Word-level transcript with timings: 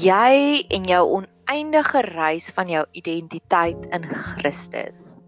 jy 0.00 0.64
en 0.72 0.86
jou 0.88 1.00
oneindige 1.18 2.00
reis 2.06 2.48
van 2.56 2.70
jou 2.72 2.84
identiteit 2.96 3.82
in 3.92 4.06
Christus. 4.08 5.18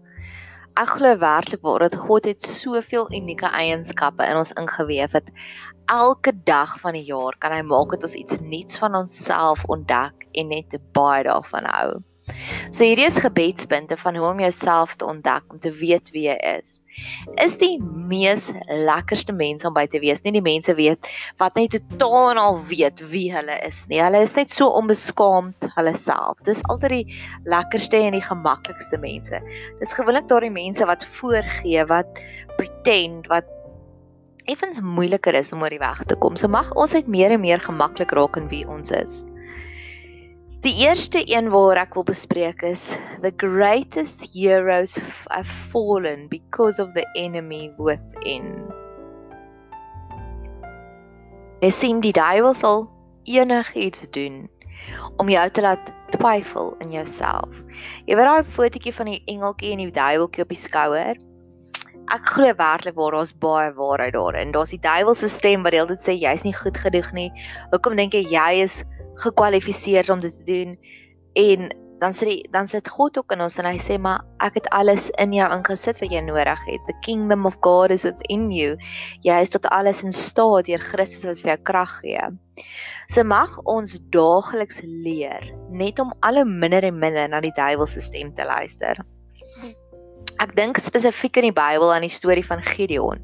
Ek 0.79 0.95
glo 0.95 1.13
werklik 1.21 1.61
waar 1.61 1.85
dat 1.85 1.97
God 2.07 2.25
het 2.25 2.41
soveel 2.41 3.05
unieke 3.13 3.51
eienskappe 3.53 4.25
in 4.25 4.39
ons 4.39 4.53
ingeweef 4.57 5.13
dat 5.13 5.29
elke 5.93 6.33
dag 6.47 6.73
van 6.81 6.97
die 6.97 7.05
jaar 7.05 7.37
kan 7.37 7.53
hy 7.53 7.61
maak 7.61 7.93
dat 7.93 8.07
ons 8.09 8.17
iets 8.17 8.39
nuuts 8.41 8.79
van 8.81 8.97
onsself 8.97 9.61
ontdek 9.69 10.25
en 10.33 10.49
net 10.49 10.73
baie 10.97 11.27
daarvan 11.27 11.69
hou. 11.69 11.89
So 12.69 12.85
hierdie 12.85 13.07
is 13.07 13.19
gebedspunte 13.21 13.97
van 13.97 14.15
hoe 14.15 14.29
om 14.29 14.39
jouself 14.39 14.95
te 14.95 15.05
ontdek, 15.05 15.43
om 15.51 15.59
te 15.59 15.71
weet 15.71 16.11
wie 16.13 16.27
jy 16.29 16.37
is. 16.59 16.79
Is 17.41 17.57
die 17.57 17.79
mees 17.81 18.51
lekkerste 18.69 19.33
mense 19.33 19.67
om 19.67 19.73
by 19.73 19.85
te 19.89 19.99
wees, 20.03 20.21
nie 20.23 20.35
die 20.35 20.43
mense 20.45 20.75
weet 20.77 21.09
wat 21.41 21.57
net 21.57 21.73
totaal 21.73 22.33
en 22.33 22.41
al 22.41 22.59
weet 22.69 23.01
wie 23.09 23.25
hulle 23.33 23.57
is 23.65 23.83
nie. 23.89 24.01
Hulle 24.03 24.21
is 24.25 24.35
net 24.37 24.53
so 24.53 24.69
onbeskaamd 24.77 25.69
hulle 25.73 25.95
self. 25.97 26.43
Dis 26.45 26.61
altyd 26.69 26.95
die 26.99 27.19
lekkerste 27.49 28.03
en 28.05 28.17
die 28.17 28.23
gemaklikste 28.23 29.01
mense. 29.01 29.41
Dis 29.81 29.97
gewoonlik 29.97 30.29
daardie 30.29 30.53
mense 30.53 30.85
wat 30.89 31.05
voorgee, 31.17 31.87
wat 31.89 32.23
pretend, 32.59 33.27
wat 33.33 33.49
effens 34.51 34.81
moeiliker 34.83 35.35
is 35.39 35.53
om 35.55 35.63
oor 35.63 35.73
die 35.73 35.81
weg 35.81 36.03
te 36.07 36.17
kom. 36.19 36.37
So 36.39 36.51
mag 36.51 36.71
ons 36.77 36.93
net 36.97 37.07
meer 37.07 37.33
en 37.33 37.41
meer 37.43 37.63
gemaklik 37.63 38.13
raak 38.13 38.37
in 38.39 38.49
wie 38.51 38.65
ons 38.69 38.93
is. 38.93 39.21
Die 40.63 40.85
eerste 40.87 41.19
een 41.27 41.49
waar 41.51 41.75
ek 41.75 41.97
wil 41.97 42.05
bespreek 42.07 42.61
is 42.63 42.93
the 43.19 43.33
greatest 43.35 44.21
heroes 44.31 44.95
have 45.27 45.49
fallen 45.73 46.29
because 46.31 46.79
of 46.79 46.93
the 46.95 47.03
enemy 47.19 47.67
within. 47.75 48.47
Jy 51.59 51.71
sien 51.75 51.99
die 51.99 52.13
duiwel 52.15 52.55
sal 52.55 52.85
enigiets 53.27 54.07
doen 54.15 54.45
om 55.19 55.27
jou 55.27 55.43
te 55.51 55.65
laat 55.67 55.91
twyfel 56.15 56.71
in 56.79 56.95
jouself. 56.95 57.59
Jy 58.07 58.15
weet 58.15 58.31
daai 58.31 58.55
fotootjie 58.55 58.95
van 58.95 59.11
die 59.11 59.19
engeltjie 59.35 59.75
en 59.75 59.83
die 59.83 59.91
duiweltjie 59.99 60.47
op 60.47 60.55
die 60.55 60.61
skouer? 60.63 61.19
Ek 62.15 62.33
glo 62.37 62.55
werklik 62.55 62.95
waar 62.95 63.19
daar's 63.19 63.35
baie 63.35 63.75
waarheid 63.75 64.15
daarin. 64.15 64.55
Daar's 64.55 64.71
die 64.71 64.79
duiwel 64.79 65.19
se 65.19 65.27
stem 65.27 65.67
wat 65.67 65.75
heeltyd 65.75 65.99
sê 65.99 66.15
jy's 66.15 66.47
nie 66.47 66.55
goed 66.55 66.79
genoeg 66.87 67.11
nie. 67.19 67.29
Hoekom 67.75 67.99
dink 67.99 68.15
jy 68.15 68.23
jy 68.31 68.63
is 68.63 68.79
gekwalifiseer 69.21 70.11
om 70.11 70.19
dit 70.23 70.37
te 70.37 70.43
doen 70.43 70.77
en 71.33 71.71
dan 72.03 72.11
sê 72.11 72.41
dan 72.51 72.67
sit 72.67 72.89
God 72.89 73.17
ook 73.17 73.31
in 73.31 73.41
ons 73.45 73.55
en 73.61 73.67
hy 73.69 73.77
sê 73.79 73.95
maar 74.01 74.25
ek 74.43 74.57
het 74.59 74.67
alles 74.75 75.07
in 75.23 75.31
jou 75.35 75.45
ingesit 75.55 76.01
wat 76.01 76.11
jy 76.11 76.19
nodig 76.25 76.65
het. 76.67 76.81
The 76.89 76.95
kingdom 77.05 77.47
of 77.47 77.55
God 77.63 77.93
is 77.95 78.03
within 78.03 78.49
you. 78.51 78.75
Jy 79.23 79.37
is 79.45 79.53
tot 79.53 79.69
alles 79.71 80.03
in 80.03 80.11
staat 80.11 80.67
deur 80.67 80.83
Christus 80.83 81.23
wat 81.29 81.39
vir 81.43 81.53
jou 81.53 81.59
krag 81.71 81.95
gee. 82.01 82.27
So 83.07 83.23
mag 83.23 83.55
ons 83.69 83.95
daagliks 84.11 84.81
leer 84.83 85.47
net 85.71 85.99
om 86.03 86.11
al 86.27 86.41
hoe 86.41 86.49
minder 86.49 86.83
en 86.83 86.99
minder 86.99 87.31
na 87.31 87.39
die 87.43 87.55
duiwel 87.55 87.87
se 87.87 88.03
stem 88.03 88.35
te 88.35 88.47
luister. 88.47 88.99
Ek 90.43 90.55
dink 90.59 90.81
spesifiek 90.83 91.39
in 91.39 91.51
die 91.51 91.55
Bybel 91.55 91.93
aan 91.93 92.03
die 92.03 92.11
storie 92.11 92.43
van 92.43 92.59
Gideon. 92.67 93.21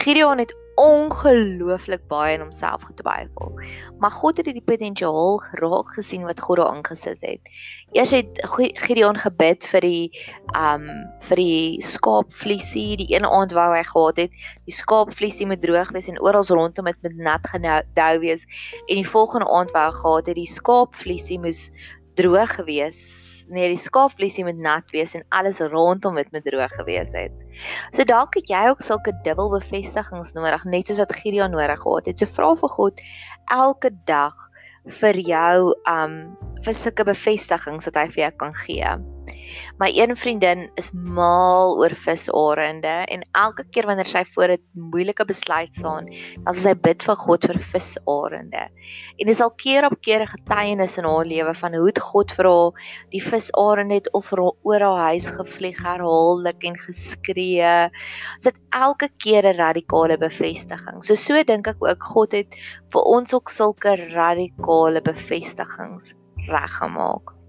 Gideon 0.00 0.40
het 0.40 0.54
ongelooflik 0.80 2.06
baie 2.10 2.34
in 2.34 2.42
homself 2.42 2.82
getwyfel. 2.82 3.52
Maar 3.98 4.10
God 4.10 4.36
het 4.36 4.50
die 4.50 4.64
potensiaal 4.64 5.38
geraak 5.38 5.94
gesien 5.94 6.26
wat 6.26 6.40
God 6.40 6.58
daar 6.60 6.72
aangesit 6.74 7.20
het. 7.20 7.50
Eers 7.92 8.10
het 8.10 8.40
Gideon 8.86 9.18
gebid 9.18 9.66
vir 9.70 9.86
die 9.86 10.10
um 10.58 10.88
vir 11.28 11.40
die 11.40 11.82
skaapvliesie, 11.82 12.96
die 13.00 13.10
een 13.14 13.26
aand 13.26 13.54
wou 13.54 13.70
hy 13.74 13.82
gehad 13.86 14.22
het, 14.24 14.38
die 14.66 14.74
skaapvliesie 14.74 15.46
moet 15.46 15.62
droog 15.62 15.92
wees 15.94 16.10
en 16.10 16.20
oral 16.22 16.46
rondom 16.48 16.90
dit 16.90 17.02
met 17.06 17.16
nat 17.16 17.46
gedou 17.54 18.12
wees 18.22 18.46
en 18.86 18.96
die 18.98 19.08
volgende 19.08 19.48
aand 19.50 19.74
wou 19.74 19.84
hy 19.86 19.94
gehad 20.00 20.32
het 20.32 20.40
die 20.40 20.50
skaapvliesie 20.50 21.38
moes 21.40 21.68
droog 22.18 22.54
gewees, 22.58 22.98
nee 23.52 23.68
die 23.72 23.80
skaapvliesie 23.80 24.44
moet 24.46 24.60
nat 24.62 24.92
wees 24.94 25.14
en 25.18 25.24
alles 25.34 25.60
rondom 25.60 26.16
dit 26.20 26.30
moet 26.32 26.46
droog 26.46 26.72
gewees 26.78 27.12
het. 27.16 27.34
So 27.92 28.06
dalk 28.08 28.38
het 28.38 28.50
jy 28.50 28.64
ook 28.70 28.82
sulke 28.84 29.14
dubbel 29.26 29.52
bevestigings 29.56 30.34
nodig, 30.36 30.64
net 30.64 30.88
soos 30.88 31.02
wat 31.02 31.14
Gideon 31.20 31.54
nodig 31.54 31.80
gehad 31.82 32.10
het. 32.10 32.18
So 32.18 32.30
vra 32.30 32.54
vir 32.60 32.74
God 32.76 33.04
elke 33.52 33.92
dag 34.08 34.36
vir 35.00 35.18
jou 35.24 35.74
um 35.90 36.16
vir 36.64 36.76
sulke 36.76 37.04
bevestigings 37.08 37.90
wat 37.90 38.00
hy 38.00 38.08
vir 38.12 38.24
jou 38.26 38.32
kan 38.44 38.56
gee. 38.64 38.94
My 39.78 39.90
een 39.94 40.16
vriendin 40.16 40.70
is 40.80 40.90
mal 40.92 41.76
oor 41.78 41.94
visarende 41.94 43.04
en 43.10 43.24
elke 43.32 43.64
keer 43.70 43.86
wanneer 43.86 44.06
sy 44.06 44.24
voor 44.34 44.54
'n 44.54 44.62
moeilike 44.72 45.24
besluit 45.24 45.74
staan, 45.74 46.06
dan 46.44 46.54
sy 46.54 46.74
bid 46.74 47.02
vir 47.02 47.16
God 47.16 47.46
vir 47.46 47.58
visarende. 47.58 48.68
En 49.18 49.26
dis 49.26 49.40
al 49.40 49.50
keer 49.50 49.84
op 49.84 50.00
keer 50.00 50.22
'n 50.22 50.32
getuienis 50.36 50.98
in 50.98 51.04
haar 51.04 51.26
lewe 51.26 51.54
van 51.54 51.74
hoe 51.74 51.92
God 52.00 52.32
vir 52.32 52.44
haar 52.44 52.72
die 53.10 53.22
visarende 53.22 53.94
het 53.94 54.12
of 54.12 54.32
oor 54.32 54.80
haar 54.80 55.12
huis 55.12 55.28
gevlieg 55.28 55.82
herhaaldelik 55.82 56.64
en 56.64 56.76
geskree. 56.76 57.90
Dit 58.42 58.56
elke 58.70 59.08
keer 59.18 59.44
'n 59.46 59.56
radikale 59.56 60.18
bevestiging. 60.18 61.02
So 61.04 61.14
so 61.14 61.42
dink 61.42 61.66
ek 61.66 61.80
ook 61.80 62.02
God 62.02 62.32
het 62.32 62.56
vir 62.92 63.02
ons 63.02 63.34
ook 63.34 63.48
sulke 63.48 63.96
radikale 64.14 65.00
bevestigings 65.00 66.14
reggemaak. 66.48 67.43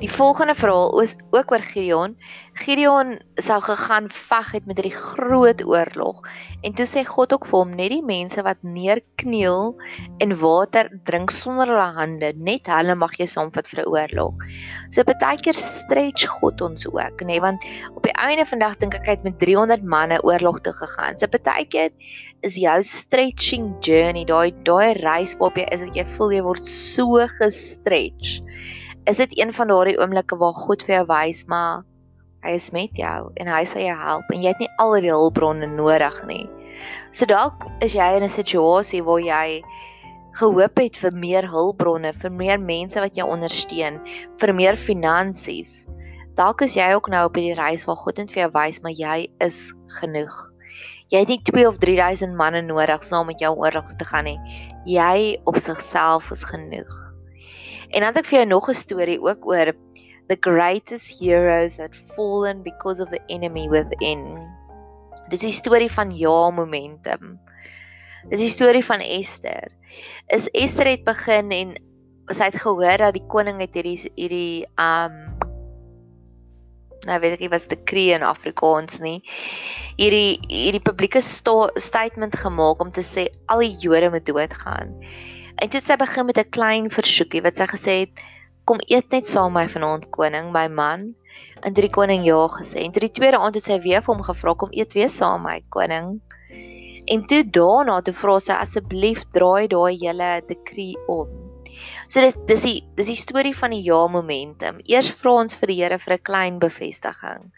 Die 0.00 0.10
volgende 0.10 0.54
verhaal 0.58 1.00
is 1.00 1.14
ook 1.30 1.52
oor 1.52 1.62
Gideon. 1.62 2.16
Gideon 2.58 3.12
sou 3.38 3.60
gegaan 3.62 4.08
veg 4.10 4.50
het 4.56 4.66
met 4.66 4.80
hierdie 4.80 4.96
groot 4.96 5.62
oorlog. 5.62 6.24
En 6.66 6.74
toe 6.74 6.86
sê 6.86 7.04
God 7.06 7.32
ook 7.32 7.46
vir 7.46 7.58
hom 7.60 7.76
net 7.78 7.92
die 7.92 8.02
mense 8.02 8.42
wat 8.42 8.58
neerkniel 8.66 9.76
en 10.18 10.34
water 10.40 10.90
drink 11.06 11.30
sonder 11.30 11.70
hulle 11.70 11.86
hande, 12.00 12.32
net 12.34 12.66
hulle 12.72 12.98
mag 12.98 13.14
jy 13.20 13.28
saamvat 13.30 13.70
vir 13.70 13.84
'n 13.84 13.88
oorlog. 13.94 14.44
So 14.90 15.06
baie 15.06 15.38
keer 15.38 15.54
stretch 15.54 16.26
God 16.26 16.60
ons 16.60 16.86
ook, 16.90 17.22
nê, 17.22 17.26
nee, 17.26 17.40
want 17.40 17.62
op 17.94 18.02
die 18.02 18.18
einde 18.18 18.46
van 18.50 18.58
dag 18.58 18.76
dink 18.78 18.94
ek 18.94 19.06
hy 19.06 19.14
het 19.14 19.24
met 19.24 19.38
300 19.38 19.82
manne 19.82 20.18
oorlog 20.22 20.60
toe 20.60 20.72
gegaan. 20.72 21.18
So 21.18 21.26
baie 21.26 21.66
keer 21.66 21.90
is 22.42 22.56
jou 22.56 22.82
stretching 22.82 23.76
journey, 23.80 24.24
daai 24.24 24.50
daai 24.64 24.98
reis 25.02 25.38
waarop 25.38 25.56
jy 25.56 25.68
is, 25.70 25.80
dat 25.80 25.94
jy 25.94 26.04
voel 26.16 26.32
jy 26.32 26.42
word 26.42 26.66
so 26.66 27.26
gestretch 27.38 28.42
is 29.06 29.20
dit 29.20 29.38
een 29.38 29.52
van 29.52 29.68
daardie 29.68 29.98
oomblikke 30.00 30.36
waar 30.40 30.54
God 30.56 30.82
vir 30.86 30.98
jou 30.98 31.06
wys 31.10 31.44
maar 31.50 31.82
hy 32.44 32.54
is 32.58 32.70
met 32.76 32.92
jou 32.96 33.32
en 33.40 33.48
hy 33.48 33.62
sal 33.68 33.82
jou 33.84 33.96
help 33.96 34.30
en 34.32 34.44
jy 34.44 34.52
het 34.52 34.62
nie 34.62 34.70
al 34.82 34.96
die 35.00 35.12
hulpbronne 35.12 35.68
nodig 35.72 36.20
nie. 36.28 36.44
So 37.12 37.28
dalk 37.30 37.66
is 37.84 37.94
jy 37.96 38.08
in 38.16 38.24
'n 38.24 38.32
situasie 38.32 39.02
waar 39.04 39.20
jy 39.20 39.62
gehoop 40.34 40.78
het 40.78 40.96
vir 40.96 41.12
meer 41.12 41.46
hulpbronne, 41.46 42.12
vir 42.12 42.30
meer 42.30 42.58
mense 42.58 43.00
wat 43.00 43.16
jou 43.16 43.28
ondersteun, 43.30 44.00
vir 44.40 44.54
meer 44.54 44.76
finansies. 44.76 45.86
Dalk 46.34 46.62
is 46.62 46.74
jy 46.74 46.92
ook 46.94 47.08
nou 47.08 47.26
op 47.26 47.36
hierdie 47.36 47.54
reis 47.60 47.86
waar 47.86 47.96
God 47.96 48.18
net 48.18 48.32
vir 48.34 48.42
jou 48.42 48.50
wys 48.56 48.82
maar 48.82 48.92
jy 48.92 49.28
is 49.40 49.72
genoeg. 50.00 50.50
Jy 51.12 51.18
het 51.18 51.28
nie 51.28 51.42
2 51.44 51.68
of 51.68 51.78
3000 51.78 52.34
manne 52.34 52.62
nodig 52.62 53.02
saam 53.02 53.26
met 53.26 53.38
jou 53.38 53.54
oorlog 53.54 53.94
te 53.96 54.04
gaan 54.04 54.24
nie. 54.24 54.38
Jy 54.84 55.38
op 55.44 55.58
sigself 55.58 56.30
is 56.30 56.44
genoeg. 56.44 57.13
En 57.94 58.02
dan 58.02 58.10
het 58.10 58.24
ek 58.24 58.30
vir 58.30 58.38
jou 58.40 58.48
nog 58.50 58.68
'n 58.68 58.74
storie 58.74 59.20
ook 59.22 59.46
oor 59.46 59.72
the 60.28 60.36
greatest 60.40 61.20
heroes 61.20 61.76
that 61.76 61.94
fallen 62.16 62.62
because 62.62 63.02
of 63.02 63.08
the 63.08 63.20
enemy 63.28 63.68
within. 63.68 64.42
Dis 65.28 65.40
die 65.40 65.52
storie 65.52 65.90
van 65.92 66.10
ja 66.10 66.50
momentum. 66.50 67.38
Dis 68.30 68.40
die 68.40 68.50
storie 68.52 68.84
van 68.84 69.00
Esther. 69.00 69.70
Is 70.26 70.48
Esther 70.50 70.88
het 70.88 71.04
begin 71.04 71.50
en 71.50 71.76
sy 72.32 72.48
het 72.48 72.56
gehoor 72.56 72.98
dat 72.98 73.14
die 73.14 73.26
koning 73.28 73.60
het 73.60 73.74
hierdie 73.76 74.00
hierdie 74.16 74.66
um 74.80 75.20
nou 77.04 77.18
weet 77.20 77.36
ek 77.36 77.42
nie 77.44 77.52
wat 77.52 77.68
dit 77.68 77.84
kree 77.84 78.16
in 78.16 78.24
Afrikaans 78.24 78.98
nie. 79.04 79.20
Hierdie 80.00 80.40
hierdie 80.48 80.82
publieke 80.82 81.20
statement 81.20 82.36
gemaak 82.40 82.80
om 82.80 82.90
te 82.90 83.04
sê 83.04 83.28
al 83.52 83.60
die 83.60 83.76
Jode 83.78 84.10
moet 84.10 84.26
doodgaan. 84.26 84.96
En 85.62 85.70
toe 85.70 85.80
sy 85.80 85.96
begin 85.96 86.26
met 86.26 86.38
'n 86.38 86.50
klein 86.56 86.90
versoekie 86.90 87.42
wat 87.42 87.56
sy 87.56 87.66
gesê 87.66 87.92
het: 88.02 88.22
"Kom 88.64 88.78
eet 88.88 89.10
net 89.10 89.26
saam 89.26 89.52
my 89.52 89.66
vanaand 89.68 90.10
koning, 90.10 90.52
my 90.52 90.68
man." 90.68 91.14
En 91.62 91.72
drie 91.72 91.90
koning 91.90 92.24
ja 92.24 92.48
gesê. 92.48 92.84
En 92.84 92.92
toe 92.92 93.00
die 93.00 93.16
tweede 93.18 93.38
aand 93.38 93.54
het 93.54 93.64
sy 93.64 93.78
weer 93.80 94.02
vir 94.02 94.14
hom 94.14 94.22
gevra 94.22 94.54
kom 94.54 94.70
eet 94.72 94.92
weer 94.92 95.10
saam 95.10 95.42
my 95.42 95.62
koning. 95.68 96.20
En 97.06 97.26
toe 97.26 97.42
daarna 97.50 98.00
toe 98.00 98.14
vra 98.14 98.38
sy 98.40 98.52
asseblief 98.52 99.24
draai 99.36 99.66
daai 99.68 99.96
hele 100.00 100.42
decree 100.48 100.96
om. 101.06 101.28
So 102.08 102.20
dis 102.20 102.36
dis 102.48 102.62
die 102.62 102.80
dis 102.96 103.10
die 103.12 103.18
storie 103.18 103.54
van 103.56 103.70
die 103.70 103.82
ja 103.82 104.06
momentum. 104.06 104.80
Eers 104.84 105.10
vra 105.20 105.38
ons 105.42 105.56
vir 105.60 105.72
die 105.72 105.80
Here 105.82 105.98
vir 105.98 106.14
'n 106.14 106.26
klein 106.30 106.58
bevestiging. 106.58 107.50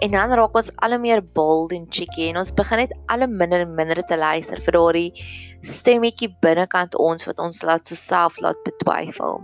En 0.00 0.10
dan 0.10 0.32
raak 0.32 0.54
ons 0.54 0.70
al 0.76 0.94
hoe 0.94 0.98
meer 0.98 1.22
bold 1.34 1.72
en 1.72 1.86
cheeky 1.90 2.28
en 2.30 2.36
ons 2.38 2.54
begin 2.54 2.78
net 2.78 2.92
al 3.08 3.24
hoe 3.24 3.32
minder 3.40 3.60
en 3.60 3.74
minder 3.74 4.02
te 4.06 4.16
luister 4.16 4.60
vir 4.62 4.76
daardie 4.76 5.12
stemmetjie 5.66 6.30
binnekant 6.42 6.94
ons 6.94 7.26
wat 7.26 7.38
ons 7.42 7.62
laat 7.66 7.86
so 7.86 7.98
self 7.98 8.38
laat 8.40 8.58
betwyfel. 8.64 9.42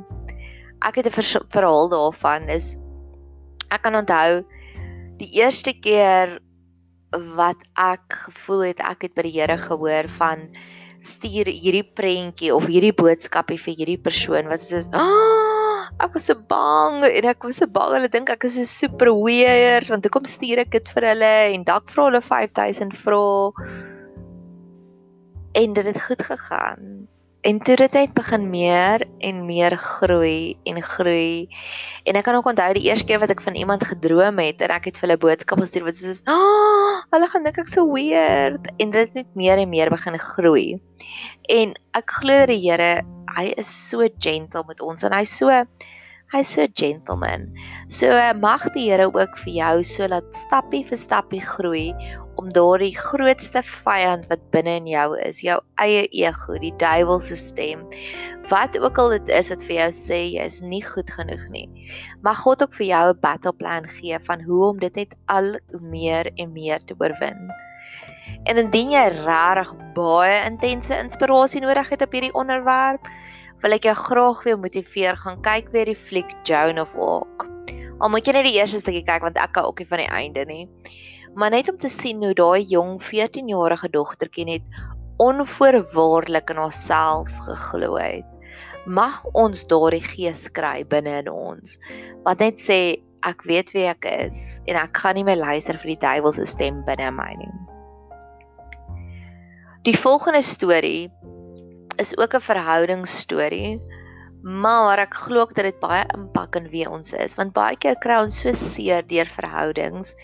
Ek 0.84 0.96
het 0.96 1.06
'n 1.06 1.46
verhaal 1.50 1.88
daarvan 1.88 2.48
is 2.48 2.76
ek 3.70 3.82
kan 3.82 3.96
onthou 3.96 4.44
die 5.18 5.30
eerste 5.40 5.72
keer 5.72 6.38
wat 7.38 7.60
ek 7.78 8.16
gevoel 8.26 8.70
het 8.70 8.80
ek 8.80 9.06
het 9.06 9.14
by 9.14 9.22
die 9.22 9.34
Here 9.38 9.58
gehoor 9.58 10.08
van 10.18 10.48
stuur 11.04 11.46
hierdie 11.46 11.84
prentjie 11.84 12.52
of 12.54 12.66
hierdie 12.66 12.94
boodskapie 12.96 13.58
vir 13.60 13.74
hierdie 13.76 14.00
persoon 14.00 14.48
wat 14.48 14.60
sê, 14.60 14.82
"Ag, 14.92 15.00
oh, 15.00 15.84
ek 16.00 16.14
was 16.14 16.26
so 16.26 16.34
bang 16.34 17.04
en 17.04 17.24
ek 17.24 17.44
was 17.44 17.56
so 17.56 17.66
bang 17.66 17.92
hulle 17.92 18.08
dink 18.08 18.30
ek 18.30 18.44
is 18.44 18.58
'n 18.58 18.64
super 18.64 19.12
weird 19.12 19.88
want 19.88 20.04
hoekom 20.04 20.24
stuur 20.24 20.58
ek 20.58 20.70
dit 20.70 20.88
vir 20.88 21.02
hulle 21.12 21.34
en 21.54 21.64
dalk 21.64 21.90
vra 21.90 22.04
hulle 22.10 22.20
5000 22.20 22.92
vra." 22.96 23.93
En 25.54 25.72
dit 25.72 25.86
het 25.86 26.02
goed 26.02 26.22
gegaan. 26.22 27.06
En 27.44 27.58
toe 27.60 27.76
dit 27.76 27.92
net 27.92 28.12
begin 28.16 28.46
meer 28.50 29.04
en 29.18 29.44
meer 29.46 29.76
groei 29.76 30.56
en 30.64 30.82
groei. 30.82 31.48
En 32.08 32.16
ek 32.16 32.24
kan 32.24 32.38
ook 32.38 32.46
onthou 32.48 32.70
die 32.72 32.86
eerste 32.88 33.04
keer 33.04 33.20
wat 33.20 33.34
ek 33.34 33.42
van 33.44 33.54
iemand 33.54 33.84
gedroom 33.84 34.40
het 34.40 34.64
en 34.64 34.72
ek 34.72 34.88
het 34.88 34.98
vir 34.98 35.06
hulle 35.06 35.20
boodskap 35.20 35.60
gestuur 35.60 35.84
wat 35.84 35.98
soos, 35.98 36.22
"Ag, 36.24 36.40
oh, 36.40 37.02
hulle 37.12 37.28
gaan 37.28 37.44
dink 37.44 37.58
ek 37.60 37.68
so 37.68 37.84
weird." 37.92 38.72
En 38.80 38.90
dit 38.90 39.00
het 39.06 39.14
net 39.14 39.34
meer 39.34 39.60
en 39.60 39.68
meer 39.68 39.92
begin 39.92 40.18
groei. 40.18 40.80
En 41.52 41.76
ek 41.92 42.10
glo 42.10 42.46
die 42.46 42.60
Here, 42.64 43.04
hy 43.36 43.52
is 43.60 43.68
so 43.90 44.08
gentle 44.18 44.64
met 44.66 44.80
ons 44.80 45.04
en 45.04 45.12
hy 45.12 45.24
so 45.24 45.52
hy's 46.34 46.50
so 46.50 46.66
gentleman. 46.74 47.46
So 47.86 48.10
mag 48.42 48.66
die 48.74 48.88
Here 48.90 49.06
ook 49.06 49.36
vir 49.44 49.52
jou 49.54 49.74
so 49.86 50.06
laat 50.10 50.34
stappie 50.34 50.82
vir 50.88 50.98
stappie 50.98 51.42
groei 51.44 51.92
om 52.40 52.48
daardie 52.50 52.94
grootste 52.98 53.62
vyand 53.62 54.26
wat 54.30 54.42
binne 54.50 54.74
in 54.80 54.88
jou 54.90 55.06
is, 55.22 55.38
jou 55.46 55.60
eie 55.78 56.08
ego, 56.10 56.56
die 56.58 56.72
duiwel 56.82 57.22
se 57.22 57.38
stem, 57.38 57.84
wat 58.50 58.74
ook 58.80 58.98
al 58.98 59.14
dit 59.14 59.30
is 59.38 59.52
wat 59.54 59.62
vir 59.68 59.76
jou 59.76 59.90
sê 60.00 60.18
jy 60.34 60.48
is 60.50 60.58
nie 60.62 60.82
goed 60.82 61.12
genoeg 61.14 61.44
nie. 61.54 61.68
Mag 62.26 62.42
God 62.42 62.66
ook 62.66 62.74
vir 62.80 62.88
jou 62.88 63.04
'n 63.12 63.20
battle 63.22 63.52
plan 63.52 63.86
gee 63.86 64.18
van 64.18 64.42
hoe 64.42 64.64
om 64.72 64.78
dit 64.78 64.96
net 64.96 65.14
al 65.28 65.54
meer 65.80 66.32
en 66.34 66.52
meer 66.52 66.82
te 66.84 66.98
oorwin. 66.98 67.50
En 68.44 68.58
indien 68.58 68.90
jy 68.90 69.06
regtig 69.22 69.70
baie 69.94 70.44
intense 70.50 70.98
inspirasie 70.98 71.60
nodig 71.60 71.88
het 71.88 72.02
op 72.02 72.12
hierdie 72.12 72.34
onderwerp, 72.34 73.06
wil 73.62 73.76
ek 73.76 73.86
jou 73.88 73.96
graag 73.96 74.44
weer 74.44 74.58
motiveer 74.58 75.16
gaan 75.16 75.40
kyk 75.42 75.72
weer 75.72 75.86
die 75.92 75.98
fliek 75.98 76.30
Joan 76.44 76.80
of 76.82 76.96
Arc. 76.98 77.48
Al 78.00 78.10
moet 78.10 78.26
jy 78.26 78.34
net 78.34 78.48
die 78.48 78.58
eerste 78.58 78.82
stukkie 78.82 79.06
kyk 79.06 79.22
want 79.22 79.38
ek 79.38 79.54
kan 79.54 79.68
ook 79.68 79.78
nie 79.78 79.88
van 79.88 80.02
die 80.02 80.12
einde 80.12 80.44
nie 80.50 80.64
maar 81.34 81.50
net 81.50 81.68
om 81.68 81.78
te 81.78 81.88
sien 81.88 82.22
hoe 82.22 82.34
daai 82.34 82.62
jong 82.70 83.00
14-jarige 83.02 83.90
dogtertjie 83.90 84.46
net 84.46 84.78
onvoorwaardelik 85.22 86.50
in 86.50 86.60
haarself 86.62 87.30
geglo 87.46 87.98
het. 87.98 88.26
Mag 88.86 89.22
ons 89.32 89.64
daardie 89.70 90.02
gees 90.04 90.46
kry 90.54 90.84
binne 90.86 91.18
in 91.22 91.30
ons 91.32 91.78
wat 92.26 92.42
net 92.44 92.60
sê 92.62 92.78
ek 93.26 93.46
weet 93.48 93.72
wie 93.74 93.86
ek 93.88 94.06
is 94.10 94.60
en 94.68 94.78
ek 94.78 95.00
gaan 95.00 95.18
nie 95.18 95.26
meer 95.26 95.40
luister 95.40 95.78
vir 95.80 95.94
die 95.94 96.02
duiwel 96.02 96.34
se 96.36 96.46
stem 96.50 96.82
binne 96.86 97.10
my 97.14 97.30
nie. 97.40 97.54
Die 99.84 99.96
volgende 99.96 100.42
storie 100.44 101.10
is 101.96 102.16
ook 102.18 102.34
'n 102.34 102.40
verhoudingsstorie, 102.40 103.80
maar 104.42 104.98
ek 104.98 105.14
glo 105.14 105.46
dat 105.46 105.64
dit 105.64 105.80
baie 105.80 106.04
impak 106.14 106.56
in 106.56 106.68
wie 106.68 106.84
ons 106.90 107.12
is 107.12 107.34
want 107.34 107.54
baie 107.56 107.76
keer 107.76 107.96
kry 107.96 108.20
ons 108.20 108.40
so 108.40 108.52
seer 108.52 109.06
deur 109.08 109.26
verhoudings 109.26 110.14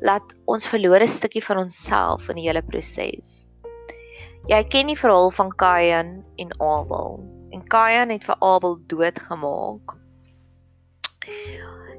laat 0.00 0.34
ons 0.44 0.66
verloor 0.66 1.00
'n 1.04 1.08
stukkie 1.08 1.44
van 1.44 1.58
onsself 1.58 2.28
in 2.28 2.36
die 2.36 2.48
hele 2.48 2.62
proses. 2.62 3.48
Jy 4.50 4.64
ken 4.64 4.86
die 4.90 4.98
verhaal 4.98 5.30
van 5.30 5.50
Kain 5.54 6.24
en 6.36 6.50
Abel. 6.58 7.20
En 7.54 7.62
Kain 7.68 8.10
het 8.10 8.24
vir 8.24 8.36
Abel 8.40 8.78
doodgemaak. 8.86 9.94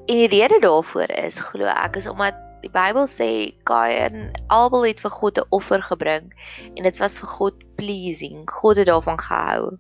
En 0.06 0.16
die 0.20 0.28
rede 0.28 0.60
daarvoor 0.60 1.10
is 1.24 1.40
glo 1.40 1.66
ek 1.66 1.96
is 1.96 2.08
omdat 2.08 2.43
die 2.64 2.72
Bybel 2.72 3.08
sê 3.12 3.30
Kain 3.68 4.32
Abel 4.48 4.88
het 4.88 5.02
vir 5.04 5.12
God 5.12 5.40
'n 5.40 5.50
offer 5.58 5.82
gebring 5.84 6.32
en 6.76 6.84
dit 6.88 7.00
was 7.04 7.20
vir 7.20 7.30
God 7.38 7.64
pleasing. 7.80 8.46
God 8.62 8.78
het 8.78 8.88
daarvan 8.88 9.20
gehou. 9.20 9.78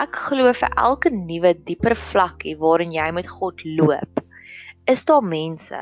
Ek 0.00 0.16
glo 0.16 0.52
vir 0.52 0.70
elke 0.76 1.10
nuwe 1.10 1.54
dieper 1.54 1.96
vlakkie 1.96 2.56
waarin 2.58 2.92
jy 2.92 3.10
met 3.12 3.28
God 3.28 3.60
loop, 3.64 4.22
is 4.86 5.04
daar 5.04 5.22
mense 5.22 5.80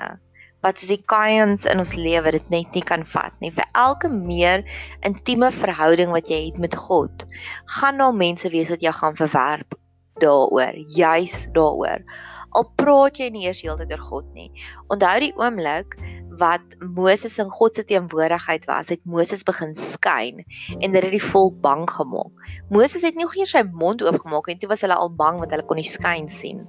wat 0.62 0.78
soos 0.78 0.90
die 0.90 1.04
Kains 1.06 1.66
in 1.70 1.78
ons 1.78 1.94
lewe 1.94 2.32
dit 2.34 2.50
net 2.50 2.74
nie 2.74 2.82
kan 2.82 3.04
vat 3.06 3.34
nie. 3.40 3.50
Vir 3.54 3.68
elke 3.74 4.08
meer 4.08 4.64
intieme 5.06 5.52
verhouding 5.54 6.10
wat 6.10 6.30
jy 6.32 6.46
het 6.48 6.58
met 6.58 6.74
God, 6.74 7.26
gaan 7.78 7.98
daar 8.02 8.14
mense 8.14 8.50
wees 8.50 8.70
wat 8.74 8.82
jou 8.82 8.92
gaan 8.92 9.16
verwerp 9.16 9.78
daaroor, 10.18 10.74
juis 10.96 11.46
daaroor. 11.54 12.02
Al 12.56 12.64
praat 12.80 13.18
jy 13.20 13.28
nie 13.34 13.46
eers 13.46 13.60
heeltyd 13.64 13.92
oor 13.96 14.04
God 14.10 14.30
nie. 14.36 14.48
Onthou 14.92 15.16
die 15.24 15.34
oomblik 15.36 15.98
wat 16.38 16.62
Moses 16.94 17.36
in 17.42 17.50
God 17.50 17.74
se 17.74 17.84
teenwoordigheid 17.84 18.66
was, 18.70 18.92
het 18.94 19.02
Moses 19.04 19.42
begin 19.46 19.74
skyn 19.74 20.44
en 20.78 20.94
dit 20.94 21.02
het 21.02 21.12
die 21.14 21.22
volk 21.22 21.58
bang 21.64 21.84
gemaak. 21.90 22.30
Moses 22.70 23.02
het 23.02 23.18
nie 23.18 23.26
nog 23.26 23.34
eers 23.36 23.52
sy 23.56 23.64
mond 23.72 24.04
oopgemaak 24.06 24.48
en 24.48 24.60
toe 24.62 24.70
was 24.70 24.84
hulle 24.86 24.96
al 24.96 25.10
bang 25.10 25.40
want 25.42 25.54
hulle 25.54 25.66
kon 25.66 25.80
die 25.80 25.88
skyn 25.88 26.30
sien. 26.30 26.62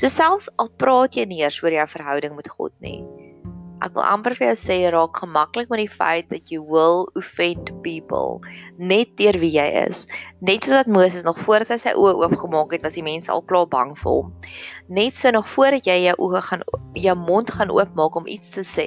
So 0.00 0.08
selfs 0.12 0.48
al 0.62 0.72
praat 0.80 1.18
jy 1.18 1.26
nie 1.28 1.42
eers 1.44 1.60
oor 1.62 1.74
jou 1.74 1.86
verhouding 1.96 2.36
met 2.38 2.48
God 2.56 2.72
nie, 2.84 3.02
Ek 3.82 3.96
wil 3.96 4.04
amper 4.06 4.36
vir 4.38 4.52
jou 4.52 4.58
sê 4.60 4.76
raak 4.94 5.18
gemaklik 5.18 5.70
met 5.72 5.80
die 5.82 5.90
feit 5.90 6.28
dat 6.30 6.50
jy 6.52 6.60
will 6.62 7.08
offend 7.18 7.72
people 7.82 8.38
net 8.78 9.16
deur 9.18 9.38
wie 9.42 9.50
jy 9.56 9.64
is. 9.80 10.04
Net 10.38 10.62
soos 10.62 10.76
wat 10.78 10.92
Moses 10.96 11.26
nog 11.26 11.40
voordat 11.42 11.72
hy 11.74 11.78
sy 11.82 11.94
oë 11.98 12.12
oopgemaak 12.20 12.76
het, 12.76 12.84
was 12.86 12.98
die 12.98 13.06
mense 13.06 13.32
al 13.34 13.42
klaar 13.50 13.66
bang 13.72 13.96
vir 13.98 14.10
hom. 14.12 14.30
Net 14.86 15.16
so 15.16 15.32
nog 15.34 15.48
voordat 15.50 15.90
jy 15.90 15.98
jou 16.04 16.14
oë 16.28 16.44
gaan 16.50 16.62
jou 16.94 17.16
mond 17.18 17.50
gaan 17.50 17.74
oopmaak 17.74 18.20
om 18.22 18.30
iets 18.30 18.54
te 18.54 18.62
sê, 18.66 18.86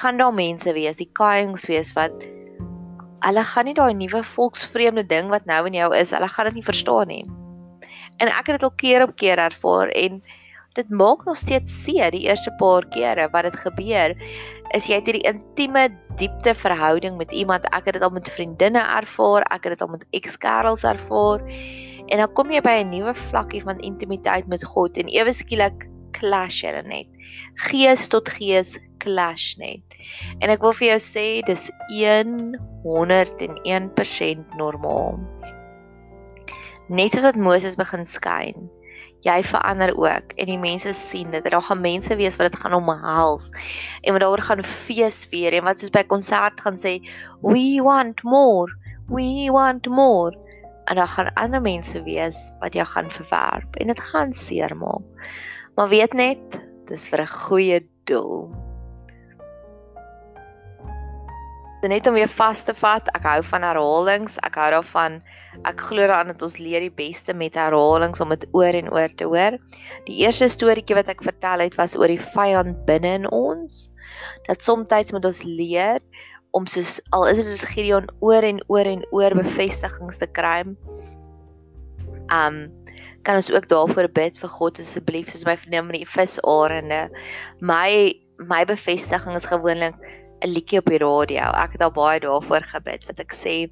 gaan 0.00 0.16
daar 0.22 0.32
mense 0.32 0.72
wees, 0.72 0.96
die 0.96 1.10
kaings 1.12 1.68
wees 1.68 1.92
wat 1.98 2.24
hulle 3.26 3.44
gaan 3.52 3.68
nie 3.68 3.76
daai 3.76 3.92
nuwe 3.98 4.22
volksvreemde 4.24 5.04
ding 5.10 5.28
wat 5.32 5.44
nou 5.50 5.60
in 5.68 5.76
jou 5.76 5.92
is, 5.98 6.14
hulle 6.16 6.28
gaan 6.30 6.48
dit 6.48 6.60
nie 6.60 6.66
verstaan 6.66 7.12
nie. 7.12 7.24
En 8.16 8.32
ek 8.32 8.48
het 8.48 8.56
dit 8.56 8.64
al 8.64 8.76
keer 8.80 9.04
op 9.04 9.16
keer 9.20 9.40
ervaar 9.44 9.92
en 9.92 10.22
dit 10.76 10.90
maak 10.90 11.24
nog 11.24 11.36
steeds 11.36 11.82
seer. 11.84 12.10
Die 12.12 12.26
eerste 12.28 12.52
paar 12.60 12.84
kere 12.92 13.28
wat 13.32 13.48
dit 13.48 13.56
gebeur 13.64 14.14
is 14.76 14.86
jy 14.90 14.94
het 14.98 15.06
hierdie 15.08 15.28
intieme 15.28 15.88
diepte 16.20 16.54
verhouding 16.54 17.16
met 17.16 17.32
iemand. 17.32 17.64
Ek 17.72 17.84
het 17.88 17.94
dit 17.96 18.04
al 18.04 18.14
met 18.14 18.30
vriendinne 18.30 18.82
ervaar 18.98 19.42
ek 19.54 19.64
het 19.64 19.72
dit 19.76 19.82
al 19.84 19.92
met 19.94 20.06
ex-kerels 20.16 20.84
ervaar. 20.84 21.40
En 22.06 22.18
dan 22.22 22.32
kom 22.38 22.50
jy 22.50 22.60
by 22.62 22.76
'n 22.82 22.90
nuwe 22.90 23.14
vlakkie 23.14 23.62
van 23.62 23.78
intimiteit 23.78 24.46
met 24.46 24.64
God 24.64 24.98
en 24.98 25.08
ewe 25.08 25.32
skielik 25.32 25.88
clash 26.12 26.62
hulle 26.62 26.82
net. 26.82 27.06
Gees 27.68 28.08
tot 28.08 28.28
gees 28.28 28.78
clash 28.98 29.56
net. 29.56 29.82
En 30.40 30.50
ek 30.50 30.60
wil 30.62 30.72
vir 30.72 30.88
jou 30.88 30.98
sê 30.98 31.42
dis 31.46 31.70
101% 32.84 34.56
normaal. 34.56 35.18
Net 36.88 37.12
soos 37.12 37.24
wat 37.24 37.36
Moses 37.36 37.76
begin 37.76 38.04
skyn 38.04 38.70
jy 39.24 39.42
verander 39.44 39.92
ook 39.96 40.34
en 40.36 40.50
die 40.50 40.58
mense 40.58 40.92
sien 40.92 41.30
dit. 41.30 41.44
Daar 41.44 41.62
gaan 41.62 41.80
mense 41.80 42.16
wees 42.16 42.36
wat 42.36 42.52
dit 42.52 42.60
gaan 42.60 42.74
omhels 42.74 43.50
en 44.02 44.12
wat 44.12 44.20
daaroor 44.20 44.42
gaan 44.42 44.64
fees 44.64 45.24
vier 45.30 45.56
en 45.56 45.64
wat 45.64 45.80
soos 45.80 45.94
by 45.94 46.04
konsert 46.04 46.60
gaan 46.60 46.78
sê 46.80 46.98
we 47.42 47.80
want 47.82 48.22
more. 48.22 48.72
We 49.08 49.48
want 49.52 49.86
more. 49.86 50.34
En 50.86 50.96
daar 50.96 51.08
gaan 51.08 51.32
ander 51.34 51.62
mense 51.62 52.02
wees 52.02 52.52
wat 52.60 52.74
jou 52.74 52.86
gaan 52.86 53.10
verwerp 53.10 53.76
en 53.76 53.86
dit 53.86 54.00
gaan 54.00 54.32
seermaak. 54.32 55.02
Maar 55.76 55.88
weet 55.88 56.12
net, 56.12 56.62
dis 56.86 57.08
vir 57.08 57.20
'n 57.20 57.26
goeie 57.28 57.80
doel. 58.04 58.65
Net 61.84 62.06
om 62.08 62.16
weer 62.16 62.30
vas 62.32 62.62
te 62.64 62.72
vat, 62.74 63.08
ek 63.14 63.26
hou 63.28 63.40
van 63.50 63.64
herhalings. 63.66 64.38
Ek 64.46 64.56
hou 64.58 64.68
daarvan 64.72 65.18
ek 65.68 65.82
glo 65.88 66.06
daaraan 66.06 66.32
dat 66.32 66.44
ons 66.44 66.56
leer 66.60 66.80
die 66.84 66.92
beste 66.92 67.34
met 67.36 67.56
herhalings 67.56 68.20
om 68.24 68.32
dit 68.32 68.46
oor 68.56 68.78
en 68.80 68.88
oor 68.94 69.12
te 69.16 69.28
hoor. 69.28 69.58
Die 70.08 70.22
eerste 70.24 70.48
storieetjie 70.48 70.96
wat 70.96 71.12
ek 71.12 71.24
vertel 71.26 71.64
het 71.64 71.76
was 71.80 71.96
oor 71.98 72.12
die 72.12 72.22
vyand 72.22 72.80
binne 72.88 73.12
in 73.20 73.28
ons. 73.30 73.86
Dat 74.48 74.64
soms 74.64 75.12
moet 75.12 75.28
ons 75.28 75.44
leer 75.44 76.00
om 76.56 76.66
soos 76.70 76.98
al 77.12 77.28
is 77.28 77.42
dit 77.42 77.48
soos 77.50 77.68
Gideon 77.68 78.08
oor 78.24 78.44
en 78.46 78.62
oor 78.72 78.88
en 78.88 79.04
oor 79.12 79.36
bevestigings 79.36 80.20
te 80.22 80.28
kry. 80.32 80.62
Um 82.32 82.66
kan 83.26 83.40
ons 83.40 83.50
ook 83.50 83.66
daarvoor 83.68 84.06
bid 84.14 84.38
vir 84.38 84.50
God 84.54 84.78
asseblief 84.78 85.32
soos 85.32 85.44
my 85.44 85.56
vriendin 85.58 85.88
met 85.88 85.98
die 85.98 86.08
visarende. 86.08 87.08
My 87.60 88.14
my 88.38 88.64
bevestiging 88.68 89.34
is 89.36 89.48
gewoonlik 89.50 89.98
'n 90.46 90.54
liedjie 90.54 90.78
op 90.78 90.90
die 90.92 91.02
radio. 91.02 91.50
Ek 91.58 91.74
het 91.74 91.82
al 91.82 91.92
baie 91.94 92.20
daarvoor 92.22 92.64
gebid 92.72 93.06
wat 93.10 93.20
ek 93.22 93.34
sê 93.34 93.66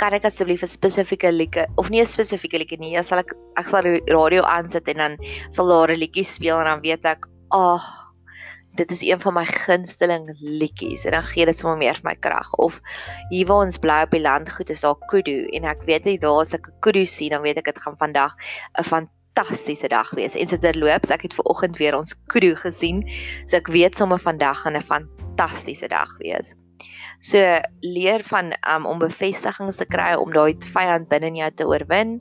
kan 0.00 0.16
ek 0.16 0.24
asseblief 0.24 0.62
'n 0.64 0.72
spesifieke 0.72 1.30
liedjie 1.32 1.66
of 1.76 1.90
nie 1.92 2.00
'n 2.00 2.08
spesifieke 2.08 2.58
liedjie 2.58 2.80
nie, 2.80 2.92
ja, 2.96 3.02
sal 3.02 3.20
ek 3.20 3.34
ek 3.60 3.68
sal 3.68 3.82
die 3.82 4.00
radio 4.08 4.42
aansit 4.42 4.88
en 4.88 4.96
dan 4.96 5.18
sal 5.50 5.68
daar 5.68 5.92
'n 5.92 6.00
liedjie 6.00 6.24
speel 6.24 6.58
en 6.58 6.64
dan 6.64 6.80
weet 6.80 7.04
ek, 7.04 7.26
ag, 7.50 7.84
oh, 7.84 7.84
dit 8.76 8.90
is 8.90 9.02
een 9.02 9.20
van 9.20 9.34
my 9.34 9.44
gunsteling 9.44 10.30
liedjies 10.40 11.04
en 11.04 11.12
dan 11.12 11.26
gee 11.26 11.44
dit 11.44 11.58
sommer 11.58 11.78
meer 11.78 11.94
vir 11.94 12.08
my 12.10 12.16
krag. 12.16 12.54
Of 12.54 12.80
hier 13.30 13.46
waar 13.46 13.66
ons 13.66 13.78
bly 13.78 14.02
op 14.06 14.10
die 14.10 14.22
landgoed 14.22 14.70
is 14.70 14.80
daar 14.80 14.96
kudu 15.10 15.48
en 15.52 15.64
ek 15.64 15.82
weet 15.84 16.06
jy 16.06 16.18
daar 16.18 16.40
as 16.40 16.54
ek 16.54 16.68
'n 16.68 16.80
kudu 16.80 17.04
sien, 17.04 17.30
dan 17.30 17.42
weet 17.42 17.58
ek 17.58 17.64
dit 17.64 17.78
gaan 17.78 17.96
vandag 17.98 18.32
'n 18.78 18.84
fantastiese 18.84 19.19
dag 19.88 20.10
wees. 20.16 20.34
En 20.36 20.48
so 20.48 20.56
terloops, 20.56 21.10
ek 21.10 21.22
het 21.22 21.34
ver 21.34 21.44
oggend 21.44 21.76
weer 21.78 21.96
ons 21.96 22.14
kudu 22.32 22.54
gesien. 22.56 23.04
So 23.46 23.56
ek 23.56 23.70
weet 23.72 23.96
sommer 23.96 24.18
vandag 24.18 24.62
gaan 24.62 24.76
'n 24.76 24.82
fantastiese 24.82 25.88
dag 25.88 26.16
wees. 26.18 26.54
So 27.20 27.38
leer 27.84 28.22
van 28.24 28.54
um, 28.64 28.86
om 28.86 28.98
bevestigings 28.98 29.76
te 29.76 29.84
kry 29.84 30.14
om 30.16 30.32
daai 30.32 30.56
vyand 30.72 31.08
binne 31.10 31.28
in 31.28 31.36
jou 31.36 31.50
te 31.52 31.66
oorwin. 31.68 32.14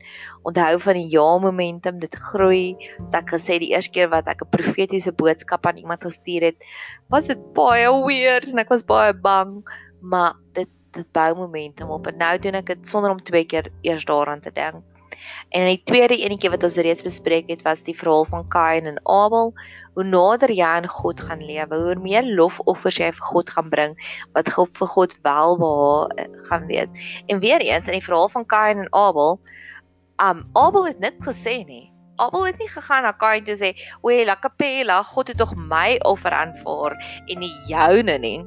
Onthou 0.43 0.79
van 0.83 0.99
die 0.99 1.07
ja 1.13 1.37
momentum, 1.39 1.99
dit 1.99 2.15
groei. 2.15 2.75
So 3.05 3.17
ek 3.21 3.31
gesê 3.31 3.59
die 3.63 3.71
eerste 3.71 3.93
keer 3.95 4.09
wat 4.11 4.27
ek 4.27 4.43
'n 4.43 4.51
profetiese 4.51 5.11
boodskap 5.11 5.65
aan 5.65 5.77
iemand 5.77 6.03
gestuur 6.03 6.41
het, 6.51 6.59
was 7.07 7.27
dit 7.27 7.39
baie 7.53 7.87
weird 8.05 8.51
en 8.51 8.59
ek 8.59 8.69
was 8.69 8.83
baie 8.83 9.13
bang, 9.13 9.63
maar 10.01 10.35
dit 10.53 10.69
dit 10.91 11.11
bou 11.13 11.35
momentum 11.35 11.89
op 11.93 12.07
en 12.07 12.17
nou 12.17 12.37
doen 12.41 12.55
ek 12.55 12.65
dit 12.65 12.87
sonder 12.87 13.11
om 13.11 13.21
twee 13.21 13.45
keer 13.45 13.69
eers 13.85 14.05
daaraan 14.05 14.41
te 14.41 14.51
dink. 14.51 14.83
En 15.49 15.65
die 15.65 15.81
tweede 15.89 16.17
enetjie 16.17 16.51
wat 16.53 16.63
ons 16.63 16.77
reeds 16.77 17.03
bespreek 17.05 17.49
het 17.49 17.61
was 17.65 17.81
die 17.87 17.95
verhaal 17.97 18.25
van 18.29 18.47
Kain 18.53 18.85
en 18.89 18.99
Abel. 19.09 19.53
Hoe 19.97 20.05
nader 20.05 20.51
jy 20.53 20.65
aan 20.65 20.87
God 20.87 21.21
gaan 21.21 21.41
lewe, 21.45 21.79
hoe 21.85 21.95
meer 22.01 22.27
lofoffers 22.27 22.99
jy 23.01 23.09
vir 23.17 23.27
God 23.31 23.49
gaan 23.49 23.69
bring 23.69 23.95
wat 24.37 24.51
vir 24.53 24.91
God 24.93 25.15
welbehaag 25.25 26.13
eh, 26.17 26.27
gaan 26.49 26.67
wees. 26.69 26.93
En 27.27 27.39
weer 27.39 27.61
eens 27.65 27.87
in 27.87 27.97
die 27.97 28.05
verhaal 28.05 28.29
van 28.29 28.45
Kain 28.45 28.85
en 28.85 28.93
Abel, 28.93 29.39
um 30.21 30.45
Abel 30.53 30.87
het 30.91 30.99
niks 30.99 31.25
gesê 31.25 31.63
nie. 31.65 31.87
Abel 32.19 32.45
het 32.45 32.59
nie 32.59 32.69
gegaan 32.69 33.03
na 33.07 33.11
Kain 33.11 33.43
toe 33.43 33.55
sê, 33.55 33.73
"O, 34.01 34.11
lakapela, 34.11 35.03
God 35.03 35.27
het 35.27 35.37
tog 35.37 35.55
my 35.55 35.97
offer 36.03 36.31
aanvaar 36.31 36.93
en 37.27 37.39
nie 37.39 37.53
joune 37.67 38.17
nie." 38.17 38.45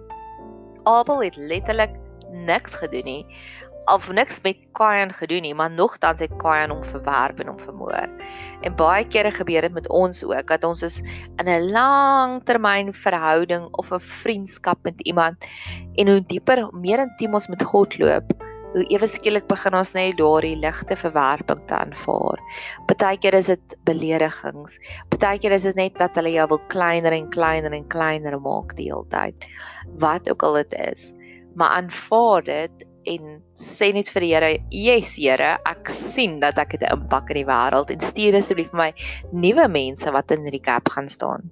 Abel 0.85 1.23
het 1.23 1.37
letterlik 1.37 1.95
niks 2.33 2.75
gedoen 2.75 3.05
nie 3.05 3.27
of 3.85 4.11
niks 4.13 4.41
met 4.43 4.59
Kain 4.73 5.13
gedoen 5.13 5.43
nie, 5.43 5.55
maar 5.55 5.71
nogtans 5.71 6.21
het 6.21 6.37
Kain 6.39 6.71
hom 6.71 6.85
verwerp 6.85 7.41
en 7.41 7.51
hom 7.51 7.59
vermoor. 7.61 8.09
En 8.63 8.77
baie 8.77 9.07
kere 9.07 9.33
gebeur 9.35 9.67
dit 9.67 9.75
met 9.75 9.89
ons 9.89 10.25
ook 10.25 10.47
dat 10.49 10.65
ons 10.65 10.83
is 10.83 11.01
in 11.41 11.49
'n 11.49 11.71
langtermyn 11.71 12.95
verhouding 12.95 13.69
of 13.73 13.93
'n 13.93 14.01
vriendskap 14.01 14.79
met 14.83 15.01
iemand 15.01 15.47
en 15.95 16.09
hoe 16.09 16.23
dieper, 16.27 16.69
meer 16.73 16.99
intiem 16.99 17.35
ons 17.35 17.49
met 17.49 17.63
God 17.63 17.99
loop, 17.99 18.33
hoe 18.73 18.85
ewe 18.89 19.07
skielik 19.07 19.47
begin 19.47 19.75
ons 19.75 19.93
net 19.93 20.17
daardie 20.17 20.57
ligte 20.57 20.97
verwerping 20.97 21.61
te 21.67 21.75
aanvaar. 21.75 22.41
Partykeer 22.87 23.35
is 23.35 23.47
dit 23.47 23.77
beledigings. 23.85 24.79
Partykeer 25.09 25.53
is 25.53 25.63
dit 25.63 25.75
net 25.75 25.99
dat 25.99 26.15
hulle 26.15 26.33
jou 26.33 26.47
wil 26.49 26.63
kleiner 26.73 27.13
en 27.13 27.29
kleiner 27.31 27.73
en 27.73 27.87
kleiner 27.87 28.41
maak 28.41 28.77
die 28.77 28.89
hele 28.89 29.05
tyd. 29.09 29.47
Wat 29.99 30.31
ook 30.31 30.43
al 30.43 30.53
dit 30.53 30.73
is, 30.73 31.13
maar 31.55 31.69
aanvaar 31.69 32.43
dit 32.45 32.87
en 33.07 33.41
sê 33.59 33.93
net 33.95 34.09
vir 34.09 34.21
die 34.21 34.33
Here, 34.35 34.59
"Yes, 34.71 35.17
Here, 35.17 35.59
ek 35.67 35.89
sien 35.91 36.41
dat 36.41 36.59
ek 36.59 36.75
'n 36.75 36.93
impak 36.93 37.31
in 37.31 37.37
die 37.37 37.51
wêreld 37.51 37.91
en 37.91 38.01
stuur 38.01 38.37
asseblief 38.39 38.71
vir 38.71 38.79
my 38.79 38.93
nuwe 39.33 39.69
mense 39.69 40.11
wat 40.11 40.31
in 40.31 40.45
hierdie 40.45 40.65
gap 40.65 40.89
gaan 40.89 41.09
staan." 41.09 41.51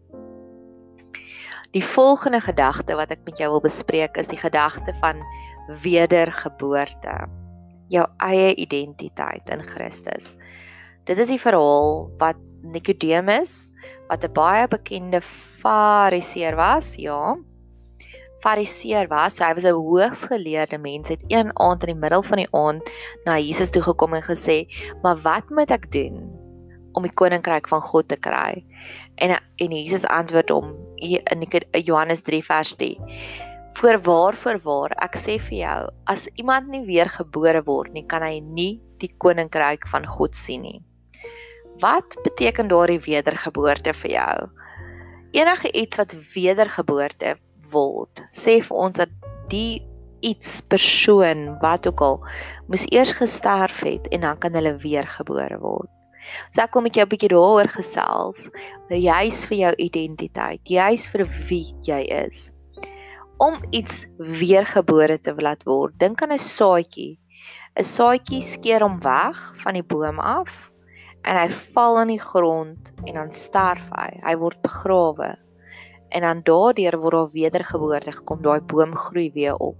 Die 1.72 1.84
volgende 1.84 2.40
gedagte 2.40 2.96
wat 2.96 3.10
ek 3.10 3.20
met 3.24 3.38
jou 3.38 3.50
wil 3.50 3.60
bespreek 3.62 4.16
is 4.16 4.28
die 4.28 4.40
gedagte 4.40 4.92
van 5.00 5.22
wedergeboorte. 5.82 7.28
Jou 7.88 8.06
eie 8.18 8.54
identiteit 8.54 9.48
in 9.50 9.62
Christus. 9.62 10.34
Dit 11.06 11.18
is 11.18 11.28
die 11.28 11.38
verhaal 11.38 12.10
wat 12.18 12.36
Nikodemus, 12.62 13.70
wat 14.08 14.24
'n 14.24 14.32
baie 14.32 14.66
bekende 14.68 15.20
Fariseer 15.20 16.56
was, 16.56 16.94
ja, 16.98 17.36
fariseer 18.44 19.08
was, 19.08 19.36
so 19.36 19.44
hy 19.44 19.54
was 19.54 19.64
'n 19.64 19.76
hoogsgeleerde 19.76 20.78
mens, 20.78 21.08
het 21.08 21.24
een 21.28 21.50
aand 21.54 21.82
in 21.84 21.94
die 21.94 22.00
middel 22.00 22.22
van 22.22 22.38
die 22.42 22.48
aand 22.50 22.90
na 23.24 23.38
Jesus 23.38 23.70
toe 23.70 23.82
gekom 23.82 24.14
en 24.14 24.22
gesê, 24.22 24.66
"Maar 25.02 25.16
wat 25.16 25.50
moet 25.50 25.70
ek 25.70 25.92
doen 25.92 26.30
om 26.92 27.02
die 27.02 27.14
koninkryk 27.14 27.68
van 27.68 27.80
God 27.80 28.08
te 28.08 28.16
kry?" 28.16 28.64
En 29.16 29.40
en 29.56 29.70
Jesus 29.70 30.06
antwoord 30.06 30.48
hom 30.48 30.74
in 30.96 31.46
Johannes 31.84 32.22
3 32.22 32.44
vers 32.44 32.74
3. 32.74 32.98
Voorwaar 33.72 34.36
voorwaar, 34.36 34.92
ek 35.02 35.16
sê 35.16 35.38
vir 35.38 35.58
jou, 35.58 35.90
as 36.06 36.28
iemand 36.36 36.68
nie 36.68 36.84
weer 36.84 37.08
gebore 37.08 37.62
word 37.64 37.92
nie, 37.92 38.06
kan 38.06 38.22
hy 38.22 38.40
nie 38.40 38.80
die 38.98 39.12
koninkryk 39.18 39.86
van 39.88 40.06
God 40.06 40.36
sien 40.36 40.62
nie. 40.62 40.82
Wat 41.80 42.16
beteken 42.24 42.68
daardie 42.68 43.00
wedergeboorte 43.00 43.94
vir 43.94 44.10
jou? 44.10 44.50
Enige 45.32 45.70
iets 45.72 45.96
wat 45.96 46.16
wedergeboorte 46.34 47.36
word. 47.72 48.22
Sê 48.32 48.60
vir 48.64 48.76
ons 48.76 48.96
dat 48.96 49.12
die 49.50 49.82
iets 50.20 50.60
persoon 50.68 51.56
wat 51.60 51.86
ook 51.88 52.00
al 52.04 52.18
moes 52.68 52.84
eers 52.92 53.12
gesterf 53.16 53.80
het 53.86 54.08
en 54.12 54.20
dan 54.20 54.38
kan 54.38 54.54
hulle 54.54 54.76
weer 54.82 55.06
gebore 55.06 55.58
word. 55.60 55.88
So 56.52 56.60
ek 56.62 56.74
kom 56.74 56.84
met 56.84 56.96
jou 56.96 57.06
'n 57.06 57.10
bietjie 57.10 57.32
daaroor 57.32 57.68
gesels, 57.72 58.50
juis 58.90 59.46
vir 59.48 59.58
jou 59.58 59.74
identiteit, 59.76 60.60
juis 60.64 61.08
vir 61.08 61.24
wie 61.48 61.74
jy 61.82 62.02
is. 62.26 62.52
Om 63.38 63.56
iets 63.72 64.06
weergebore 64.18 65.18
te 65.18 65.32
laat 65.32 65.64
word, 65.64 65.96
dink 65.98 66.22
aan 66.22 66.32
'n 66.32 66.38
saadjie. 66.38 67.18
'n 67.76 67.84
Saadjie 67.84 68.42
skeer 68.42 68.82
hom 68.82 69.00
weg 69.00 69.38
van 69.62 69.74
die 69.74 69.82
boom 69.82 70.20
af 70.20 70.70
en 71.24 71.36
hy 71.36 71.48
val 71.48 72.00
in 72.00 72.08
die 72.08 72.20
grond 72.20 72.92
en 73.06 73.14
dan 73.14 73.30
sterf 73.30 73.88
hy. 73.96 74.20
Hy 74.24 74.36
word 74.36 74.60
begrawe 74.62 75.36
en 76.10 76.26
dan 76.26 76.42
daardeur 76.46 76.98
word 76.98 77.16
daar 77.16 77.32
wedergeboorte 77.32 78.12
gekom, 78.12 78.42
daai 78.42 78.60
boom 78.60 78.94
groei 78.96 79.30
weer 79.34 79.56
op. 79.56 79.78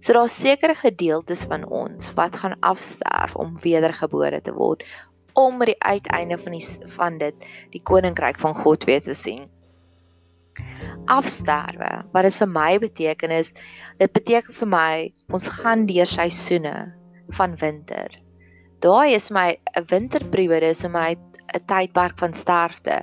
So 0.00 0.14
daar's 0.16 0.38
sekere 0.40 0.74
gedeeltes 0.74 1.44
van 1.44 1.66
ons 1.68 2.14
wat 2.16 2.36
gaan 2.40 2.56
afsterf 2.64 3.34
om 3.36 3.58
wedergebore 3.60 4.40
te 4.40 4.54
word 4.56 4.84
om 5.38 5.60
by 5.60 5.70
die 5.70 5.78
uiteinde 5.78 6.38
van 6.40 6.56
die 6.56 6.64
van 6.96 7.18
dit 7.20 7.48
die 7.74 7.82
koninkryk 7.86 8.40
van 8.42 8.56
God 8.62 8.86
weer 8.88 9.02
te 9.04 9.14
sien. 9.14 9.44
Afsterwe, 11.10 11.90
wat 12.14 12.26
dit 12.26 12.36
vir 12.40 12.50
my 12.50 12.70
beteken 12.82 13.34
is, 13.34 13.52
dit 14.00 14.12
beteken 14.12 14.56
vir 14.56 14.70
my 14.72 14.92
ons 15.32 15.48
gaan 15.60 15.86
deur 15.88 16.08
seisoene 16.08 16.74
van 17.38 17.54
winter. 17.60 18.16
Daai 18.80 19.14
is 19.14 19.30
my 19.30 19.58
'n 19.76 19.86
winterperiode 19.92 20.72
is 20.74 20.82
vir 20.82 20.90
my 20.96 21.10
'n 21.54 21.64
tydperk 21.66 22.18
van 22.18 22.34
sterfte 22.34 23.02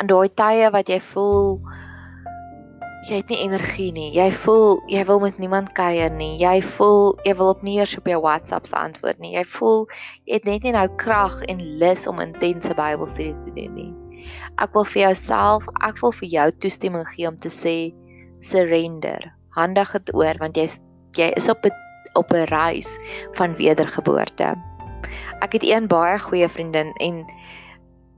in 0.00 0.10
daai 0.10 0.28
tye 0.40 0.70
wat 0.74 0.88
jy 0.88 1.00
voel 1.12 1.58
jy 3.08 3.20
het 3.20 3.30
nie 3.32 3.38
energie 3.44 3.92
nie. 3.94 4.08
Jy 4.12 4.28
voel 4.42 4.80
jy 4.90 5.04
wil 5.08 5.20
met 5.22 5.38
niemand 5.40 5.70
kuier 5.78 6.10
nie. 6.12 6.34
Jy 6.40 6.58
voel 6.76 7.14
jy 7.24 7.34
wil 7.38 7.52
op 7.54 7.62
nie 7.64 7.78
eers 7.78 7.96
op 7.98 8.08
jou 8.10 8.18
WhatsApps 8.20 8.74
antwoord 8.76 9.20
nie. 9.22 9.32
Jy 9.36 9.44
voel 9.54 9.86
jy 10.26 10.36
het 10.36 10.48
net 10.48 10.66
nie 10.66 10.74
nou 10.76 10.86
krag 11.00 11.38
en 11.48 11.62
lus 11.80 12.06
om 12.10 12.20
intense 12.22 12.74
Bybelstudie 12.74 13.36
te 13.46 13.54
doen 13.56 13.74
nie. 13.78 13.90
Ek 14.60 14.74
wil 14.76 14.84
vir 14.84 15.08
jouself, 15.08 15.68
ek 15.86 16.02
wil 16.02 16.12
vir 16.20 16.28
jou 16.34 16.48
toestemming 16.64 17.06
gee 17.14 17.28
om 17.30 17.38
te 17.40 17.52
sê 17.52 17.76
surrender. 18.44 19.30
Handig 19.56 19.94
dit 19.96 20.14
oor 20.14 20.40
want 20.42 20.58
jy's 20.58 20.78
jy 21.16 21.32
is 21.38 21.48
op 21.48 21.64
'n 21.64 21.72
op 22.18 22.32
'n 22.32 22.46
reis 22.50 22.98
van 23.38 23.56
wedergeboorte. 23.56 24.54
Ek 25.40 25.52
het 25.52 25.64
een 25.64 25.86
baie 25.86 26.18
goeie 26.18 26.48
vriendin 26.48 26.92
en 27.00 27.24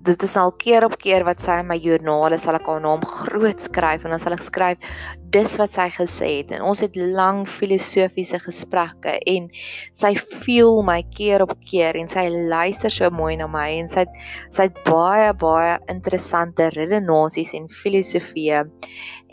dit 0.04 0.22
is 0.22 0.34
al 0.40 0.52
keer 0.56 0.84
op 0.86 0.94
keer 1.00 1.24
wat 1.28 1.42
sy 1.44 1.58
in 1.60 1.68
my 1.68 1.76
joernale 1.80 2.38
sal 2.40 2.56
ek 2.56 2.68
haar 2.70 2.80
naam 2.80 3.02
groot 3.04 3.60
skryf 3.60 4.06
en 4.06 4.14
dan 4.14 4.22
sal 4.22 4.36
ek 4.36 4.44
skryf 4.46 4.92
dis 5.34 5.56
wat 5.60 5.74
sy 5.76 5.86
gesê 5.94 6.30
het. 6.38 6.54
En 6.56 6.64
ons 6.66 6.80
het 6.82 6.96
lang 6.96 7.42
filosofiese 7.48 8.40
gesprekke 8.42 9.18
en 9.34 9.48
sy 9.96 10.14
voel 10.18 10.80
my 10.88 11.00
keer 11.16 11.44
op 11.44 11.52
keer 11.68 11.98
en 12.00 12.08
sy 12.10 12.26
luister 12.32 12.92
so 12.94 13.10
mooi 13.14 13.36
na 13.40 13.48
my 13.50 13.68
en 13.82 13.90
sy 13.92 14.06
sy 14.48 14.70
het 14.70 14.80
baie 14.88 15.30
baie 15.44 15.76
interessante 15.92 16.70
redenasies 16.74 17.52
en 17.58 17.68
filosofieë. 17.82 18.64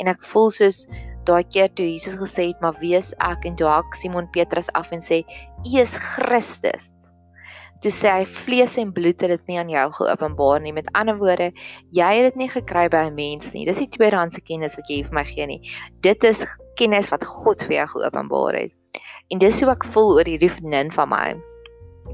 En 0.02 0.12
ek 0.12 0.26
voel 0.34 0.52
soos 0.60 0.84
daai 1.28 1.44
keer 1.48 1.72
toe 1.76 1.88
Jesus 1.88 2.20
gesê 2.20 2.52
het 2.52 2.62
maar 2.64 2.76
wees 2.84 3.14
ek 3.24 3.48
en 3.48 3.58
toe 3.60 3.72
hak 3.72 3.96
Simon 4.00 4.30
Petrus 4.36 4.70
af 4.80 4.94
en 4.96 5.04
sê 5.04 5.24
U 5.66 5.80
is 5.80 5.98
Christus 6.14 6.92
toe 7.84 7.92
sê 7.94 8.12
hy 8.12 8.26
vlees 8.26 8.78
en 8.82 8.94
bloed 8.94 9.22
het 9.22 9.34
dit 9.34 9.52
nie 9.52 9.60
aan 9.62 9.70
jou 9.72 9.86
geopenbaar 10.00 10.62
nie. 10.64 10.74
Met 10.76 10.90
ander 10.98 11.18
woorde, 11.20 11.52
jy 11.96 12.10
het 12.18 12.32
dit 12.32 12.40
nie 12.44 12.50
gekry 12.52 12.88
by 12.94 13.08
'n 13.08 13.16
mens 13.16 13.54
nie. 13.54 13.66
Dis 13.66 13.80
nie 13.80 13.90
tweedehandse 13.90 14.42
kennis 14.42 14.76
wat 14.76 14.90
jy 14.90 15.04
vir 15.04 15.14
my 15.14 15.24
gee 15.24 15.48
nie. 15.48 15.62
Dit 16.02 16.24
is 16.24 16.46
kennis 16.76 17.10
wat 17.10 17.26
God 17.26 17.64
vir 17.64 17.78
jou 17.78 17.88
geopenbaar 17.88 18.54
het. 18.54 18.72
En 19.30 19.40
dis 19.40 19.62
hoe 19.62 19.72
ek 19.72 19.86
voel 19.86 20.18
oor 20.18 20.26
hierdie 20.26 20.52
vriendin 20.52 20.92
van 20.92 21.10
my. 21.10 21.36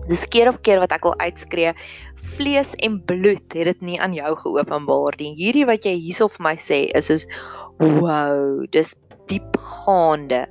Dis 0.10 0.25
keer 0.25 0.50
op 0.50 0.62
keer 0.63 0.79
wat 0.79 0.91
ek 0.91 1.03
wil 1.03 1.15
uitskree, 1.20 1.74
vlees 2.36 2.74
en 2.75 2.98
bloed 3.05 3.53
het 3.53 3.65
dit 3.65 3.82
nie 3.82 4.00
aan 4.01 4.13
jou 4.13 4.36
geopenbaar 4.36 5.15
nie. 5.20 5.36
Hierdie 5.36 5.67
wat 5.70 5.86
jy 5.86 5.93
hierso 5.93 6.27
vir 6.27 6.43
my 6.43 6.55
sê 6.55 6.89
is 6.98 7.12
soos 7.12 7.27
wow, 7.79 8.65
dis 8.72 8.96
diepgaande 9.27 10.48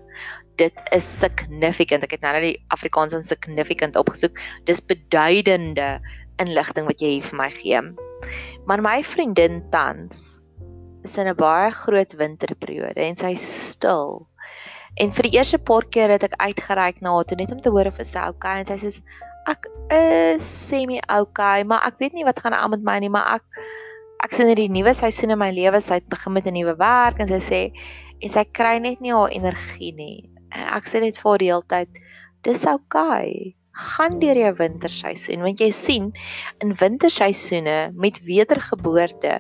dit 0.61 0.83
is 0.93 1.07
significant. 1.19 2.05
Ek 2.05 2.17
het 2.17 2.25
nou 2.25 2.33
net 2.37 2.45
die 2.45 2.59
Afrikaans 2.75 3.15
en 3.17 3.25
significant 3.25 3.97
opgesoek. 3.97 4.39
Dis 4.69 4.83
beduidende 4.85 6.01
inligting 6.43 6.89
wat 6.89 7.03
jy 7.03 7.17
hier 7.17 7.27
vir 7.29 7.39
my 7.39 7.51
gee. 7.55 7.83
Maar 8.69 8.83
my 8.85 9.03
vriendin 9.07 9.63
tans 9.73 10.41
is 11.03 11.17
in 11.19 11.29
'n 11.29 11.37
baie 11.37 11.71
groot 11.71 12.13
winterperiode 12.15 13.01
en 13.01 13.17
sy 13.17 13.35
stil. 13.35 14.27
En 14.97 15.11
vir 15.11 15.23
die 15.23 15.37
eerste 15.39 15.59
paar 15.59 15.85
keer 15.85 16.09
het 16.09 16.23
ek 16.23 16.37
uitgereik 16.39 17.01
na 17.01 17.15
haar 17.15 17.25
toe 17.25 17.37
net 17.37 17.53
om 17.53 17.61
te 17.61 17.71
hoor 17.71 17.87
of 17.87 17.99
sy 18.03 18.29
okay 18.29 18.61
en 18.61 18.67
sy 18.67 18.77
sê 18.77 19.03
ek 19.51 19.67
is 19.91 20.43
semi 20.69 21.01
okay, 21.09 21.65
maar 21.65 21.83
ek 21.87 21.99
weet 21.99 22.13
nie 22.13 22.25
wat 22.25 22.39
gaan 22.39 22.55
aan 22.55 22.71
met 22.71 22.83
my 22.83 22.99
nie, 22.99 23.09
maar 23.09 23.41
ek 23.41 23.43
ek 24.23 24.37
sien 24.37 24.47
hierdie 24.47 24.71
nuwe 24.71 24.95
seisoen 24.95 25.35
in 25.35 25.39
my 25.39 25.51
lewe, 25.51 25.81
sy 25.81 25.95
het 25.95 26.09
begin 26.09 26.33
met 26.33 26.47
'n 26.47 26.55
nuwe 26.55 26.77
werk 26.79 27.19
en 27.19 27.29
sy 27.29 27.41
sê 27.41 27.73
en 28.23 28.31
sy 28.31 28.45
kry 28.45 28.79
net 28.79 29.01
nie 29.01 29.13
haar 29.13 29.31
energie 29.35 29.93
nie. 29.93 30.32
En 30.53 30.69
ek 30.79 30.89
sê 30.89 31.01
dit 31.05 31.19
vir 31.25 31.43
die 31.43 31.51
hele 31.53 31.69
tyd, 31.75 32.01
dis 32.47 32.65
oukei. 32.69 33.27
Okay 33.27 33.57
gaan 33.73 34.19
deur 34.21 34.37
jou 34.37 34.51
winterseisoen 34.59 35.45
want 35.47 35.61
jy 35.63 35.71
sien 35.73 36.11
in 36.65 36.75
winterseisoene 36.77 37.77
met 38.05 38.19
wedergeboorte 38.27 39.39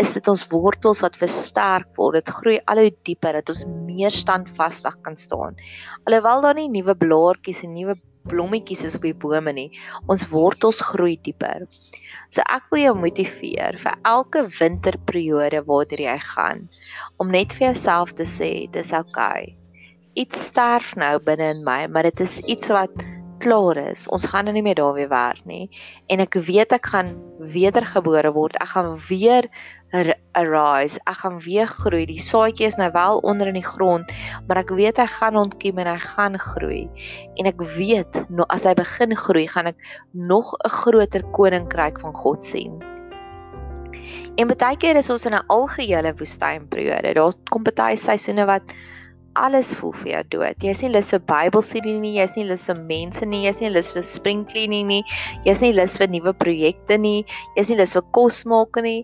is 0.00 0.14
dit 0.16 0.28
ons 0.32 0.46
wortels 0.52 1.02
wat 1.04 1.18
versterk 1.20 1.90
word 2.00 2.16
dit 2.16 2.32
groei 2.38 2.56
al 2.72 2.80
hoe 2.80 2.92
dieper 3.08 3.36
dat 3.36 3.52
ons 3.52 3.66
meer 3.88 4.14
standvastig 4.14 4.96
kan 5.04 5.18
staan 5.20 5.60
alhoewel 6.06 6.44
daar 6.46 6.56
nie 6.56 6.70
nuwe 6.72 6.96
blaartjies 7.02 7.62
en 7.68 7.76
nuwe 7.76 7.98
blommetjies 8.26 8.86
is 8.88 8.96
op 8.96 9.04
die 9.04 9.14
bome 9.26 9.52
nie 9.52 9.68
ons 10.08 10.24
wortels 10.32 10.80
groei 10.80 11.18
dieper 11.28 11.68
so 12.32 12.40
ek 12.56 12.72
wil 12.72 12.80
jou 12.86 12.96
motiveer 13.02 13.76
vir 13.84 14.00
elke 14.14 14.46
winterperiode 14.56 15.60
waartoe 15.68 16.00
jy 16.08 16.16
gaan 16.32 16.64
om 17.20 17.28
net 17.38 17.52
vir 17.52 17.68
jouself 17.68 18.16
te 18.16 18.24
sê 18.38 18.50
dis 18.72 18.96
oukei 18.96 19.52
okay. 19.52 19.65
Iets 20.16 20.48
sterf 20.48 20.94
nou 20.96 21.18
binne 21.20 21.52
in 21.54 21.62
my 21.66 21.84
maar 21.92 22.08
dit 22.08 22.24
is 22.24 22.38
iets 22.48 22.72
wat 22.72 23.04
klaar 23.38 23.76
is. 23.76 24.06
Ons 24.08 24.26
gaan 24.30 24.46
nou 24.48 24.54
nie 24.56 24.64
meer 24.64 24.78
daar 24.78 24.94
weer 24.96 25.10
werk 25.12 25.44
nie. 25.44 25.68
En 26.12 26.22
ek 26.24 26.38
weet 26.46 26.72
ek 26.72 26.88
gaan 26.92 27.12
wedergebore 27.52 28.32
word. 28.32 28.56
Ek 28.62 28.72
gaan 28.72 28.94
weer 29.08 29.48
arise. 30.36 31.00
Ek 31.04 31.20
gaan 31.22 31.38
weer 31.44 31.68
groei. 31.70 32.04
Die 32.08 32.22
saadjie 32.22 32.68
is 32.68 32.78
nou 32.80 32.88
wel 32.94 33.20
onder 33.28 33.50
in 33.52 33.58
die 33.58 33.66
grond, 33.66 34.10
maar 34.48 34.60
ek 34.60 34.72
weet 34.76 35.00
hy 35.00 35.06
gaan 35.18 35.38
ontkiem 35.40 35.78
en 35.82 35.92
hy 35.92 35.98
gaan 36.02 36.40
groei. 36.42 36.84
En 37.36 37.48
ek 37.52 37.62
weet 37.76 38.20
nou 38.28 38.48
as 38.52 38.66
hy 38.68 38.74
begin 38.78 39.16
groei, 39.16 39.46
gaan 39.52 39.72
ek 39.72 39.80
nog 40.12 40.52
'n 40.64 40.74
groter 40.82 41.24
koninkryk 41.36 42.00
van 42.00 42.14
God 42.14 42.44
sien. 42.44 42.82
En 44.36 44.48
baie 44.48 44.76
keer 44.76 44.96
is 44.96 45.10
ons 45.10 45.26
in 45.26 45.34
'n 45.34 45.46
algehele 45.48 46.12
woestynperiode. 46.12 47.14
Daar 47.14 47.32
kom 47.50 47.62
baie 47.62 47.96
seisoene 47.96 48.44
wat 48.46 48.74
alles 49.36 49.74
voel 49.78 49.92
vir 50.00 50.10
jou 50.10 50.22
dood. 50.36 50.62
Jy's 50.64 50.82
nie 50.84 50.90
lus 50.92 51.12
vir 51.14 51.22
Bybelstudie 51.28 51.96
nie, 52.00 52.14
jy's 52.16 52.36
nie 52.36 52.46
lus 52.48 52.66
vir 52.70 52.80
mense 52.88 53.26
nie, 53.28 53.42
jy's 53.46 53.60
nie 53.60 53.72
lus 53.72 53.92
vir 53.96 54.06
spring 54.06 54.44
cleaning 54.48 54.88
nie, 54.90 55.02
jy's 55.46 55.60
nie 55.64 55.72
lus 55.76 55.96
vir 56.00 56.10
nuwe 56.12 56.32
projekte 56.36 56.98
nie, 57.00 57.24
jy's 57.58 57.72
nie 57.72 57.78
lus 57.80 57.96
vir 57.98 58.06
kos 58.16 58.44
maak 58.48 58.80
nie. 58.84 59.02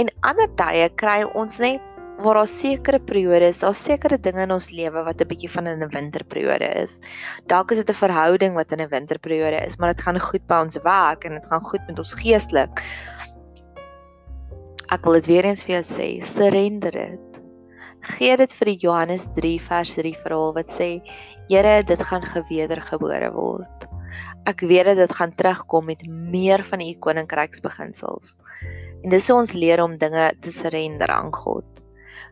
En 0.00 0.12
ander 0.28 0.50
tye 0.60 0.88
kry 1.00 1.22
ons 1.38 1.60
net 1.62 1.82
waar 2.22 2.38
daar 2.38 2.46
sekere 2.46 3.00
periodes, 3.02 3.62
daar 3.64 3.74
sekere 3.74 4.18
dinge 4.20 4.44
in 4.44 4.54
ons 4.54 4.70
lewe 4.70 5.02
wat 5.08 5.20
'n 5.20 5.28
bietjie 5.28 5.50
van 5.50 5.68
'n 5.68 5.88
winterperiode 5.90 6.68
is. 6.82 7.00
Dalk 7.48 7.72
is 7.72 7.78
dit 7.78 7.90
'n 7.90 8.02
verhouding 8.04 8.54
wat 8.54 8.72
in 8.72 8.80
'n 8.80 8.88
winterperiode 8.88 9.66
is, 9.66 9.78
maar 9.78 9.94
dit 9.94 10.04
gaan 10.04 10.20
goed 10.20 10.46
by 10.46 10.62
ons 10.62 10.78
werk 10.84 11.24
en 11.24 11.34
dit 11.34 11.46
gaan 11.46 11.64
goed 11.64 11.80
met 11.88 11.98
ons 11.98 12.14
geestelik. 12.14 12.82
Ek 14.92 15.04
wil 15.04 15.12
dit 15.12 15.26
weer 15.26 15.44
eens 15.44 15.64
vir 15.64 15.80
jou 15.80 15.84
sê, 15.84 16.22
surrender 16.24 16.90
dit 16.90 17.31
gee 18.02 18.36
dit 18.36 18.52
vir 18.58 18.70
die 18.72 18.78
Johannes 18.82 19.28
3 19.36 19.56
vers 19.62 19.94
3 19.94 20.14
verhaal 20.24 20.54
wat 20.56 20.74
sê 20.74 20.90
Here 21.48 21.82
dit 21.86 22.02
gaan 22.08 22.24
gewedergebore 22.24 23.30
word. 23.34 23.86
Ek 24.48 24.64
weet 24.66 24.88
dat 24.90 25.00
dit 25.02 25.14
gaan 25.14 25.34
terugkom 25.34 25.86
met 25.86 26.02
meer 26.08 26.64
van 26.64 26.80
u 26.80 26.90
koninkryksbeginsels. 26.98 28.34
En 29.02 29.10
dis 29.10 29.28
hoe 29.28 29.38
ons 29.38 29.52
leer 29.52 29.82
om 29.82 29.98
dinge 29.98 30.32
te 30.40 30.50
surrender 30.50 31.10
aan 31.10 31.32
God. 31.34 31.66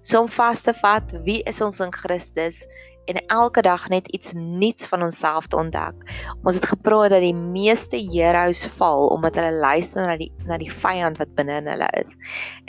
So 0.03 0.23
om 0.23 0.31
vas 0.33 0.63
te 0.65 0.75
vat 0.81 1.13
wie 1.27 1.41
is 1.47 1.61
ons 1.61 1.81
in 1.85 1.93
Christus 1.93 2.65
en 3.11 3.19
elke 3.27 3.63
dag 3.67 3.89
net 3.91 4.09
iets 4.15 4.33
nuuts 4.37 4.87
van 4.91 5.03
onsself 5.03 5.47
te 5.51 5.59
ontdek. 5.59 6.05
Ons 6.47 6.61
het 6.61 6.69
gepraat 6.71 7.11
dat 7.11 7.25
die 7.25 7.35
meeste 7.35 7.99
heroes 8.13 8.63
val 8.79 9.09
omdat 9.11 9.39
hulle 9.41 9.59
luister 9.59 10.07
na 10.07 10.17
die 10.21 10.31
na 10.47 10.59
die 10.61 10.71
vyand 10.71 11.19
wat 11.19 11.35
binne 11.39 11.59
in 11.63 11.71
hulle 11.71 11.91
is. 12.03 12.15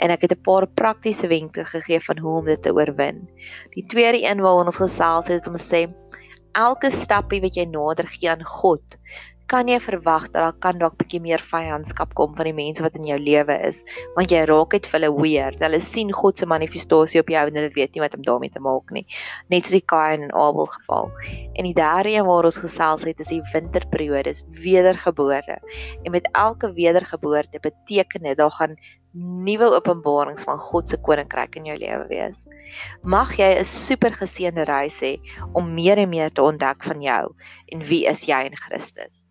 En 0.02 0.10
ek 0.10 0.26
het 0.26 0.34
'n 0.34 0.42
paar 0.42 0.66
praktiese 0.66 1.30
wenke 1.30 1.64
gegee 1.64 2.00
van 2.00 2.18
hoe 2.18 2.38
om 2.38 2.44
dit 2.44 2.62
te 2.62 2.74
oorwin. 2.74 3.28
Die 3.74 3.86
tweede 3.86 4.22
een 4.22 4.40
waaroor 4.40 4.66
ons 4.66 4.82
gesels 4.82 5.28
het 5.28 5.46
om 5.46 5.56
te 5.56 5.62
sê 5.62 5.82
elke 6.52 6.90
stappie 6.90 7.40
wat 7.40 7.56
jy 7.56 7.64
nader 7.64 8.08
gee 8.08 8.30
aan 8.30 8.44
God, 8.44 8.98
kan 9.52 9.68
jy 9.68 9.76
verwag 9.84 10.30
dat 10.30 10.38
daar 10.40 10.54
kan 10.64 10.78
dalk 10.80 10.94
bietjie 10.96 11.20
meer 11.20 11.42
vyandskap 11.44 12.14
kom 12.16 12.32
van 12.36 12.48
die 12.48 12.54
mense 12.56 12.84
wat 12.84 12.94
in 12.96 13.04
jou 13.10 13.18
lewe 13.20 13.58
is, 13.68 13.82
want 14.16 14.32
jy 14.32 14.40
raak 14.48 14.72
dit 14.72 14.88
vir 14.88 14.98
hulle 14.98 15.10
weird. 15.18 15.60
Hulle 15.60 15.80
sien 15.84 16.12
God 16.16 16.40
se 16.40 16.48
manifestasie 16.48 17.20
op 17.20 17.28
jou 17.32 17.42
en 17.50 17.58
hulle 17.60 17.72
weet 17.76 17.92
nie 17.92 18.02
wat 18.04 18.16
om 18.16 18.24
daarmee 18.24 18.54
te 18.54 18.62
maak 18.64 18.94
nie. 18.96 19.04
Net 19.52 19.68
soos 19.68 19.76
die 19.76 19.84
Kain 19.92 20.24
en 20.24 20.32
Abel 20.32 20.70
geval. 20.72 21.12
En 21.52 21.68
die 21.68 21.76
derde 21.76 22.14
een 22.14 22.26
waar 22.30 22.48
ons 22.48 22.62
gesels 22.64 23.04
het 23.04 23.20
is 23.20 23.34
die 23.34 23.42
winterperiode, 23.52 24.32
is 24.32 24.42
wedergeboorte. 24.64 25.60
En 26.02 26.16
met 26.16 26.28
elke 26.32 26.72
wedergeboorte 26.72 27.60
beteken 27.60 28.24
dit 28.30 28.40
daar 28.40 28.56
gaan 28.56 28.76
nuwe 29.12 29.68
openbarings 29.76 30.46
van 30.48 30.56
God 30.58 30.88
se 30.88 30.96
koninkryk 30.96 31.58
in 31.60 31.68
jou 31.68 31.76
lewe 31.76 32.06
wees. 32.08 32.46
Mag 33.04 33.36
jy 33.36 33.52
'n 33.60 33.68
super 33.68 34.16
geseënde 34.16 34.64
reis 34.64 35.00
hê 35.04 35.18
om 35.52 35.74
meer 35.74 35.98
en 35.98 36.08
meer 36.08 36.32
te 36.32 36.42
ontdek 36.42 36.84
van 36.84 37.02
jou 37.02 37.34
en 37.68 37.84
wie 37.84 38.06
is 38.06 38.24
jy 38.24 38.40
in 38.48 38.56
Christus. 38.56 39.21